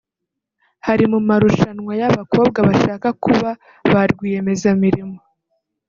Hari 0.87 1.03
mu 1.11 1.19
marushanwa 1.27 1.91
y’abakobwa 2.01 2.59
bashaka 2.67 3.07
kuba 3.23 3.49
ba 3.91 4.01
rwiyemezamirimo 4.11 5.17